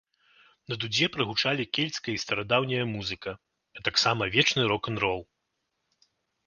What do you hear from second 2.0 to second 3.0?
і старадаўняя